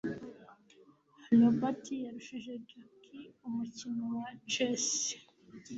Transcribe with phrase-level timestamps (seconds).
[1.39, 3.01] robert yarushije jack
[3.47, 4.87] umukino wa chess